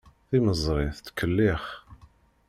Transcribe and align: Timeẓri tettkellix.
Timeẓri 0.29 0.87
tettkellix. 0.95 1.65